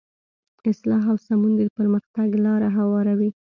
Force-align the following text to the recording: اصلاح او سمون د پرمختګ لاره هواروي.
اصلاح 0.71 1.03
او 1.11 1.17
سمون 1.27 1.51
د 1.57 1.61
پرمختګ 1.77 2.29
لاره 2.45 2.69
هواروي. 2.77 3.29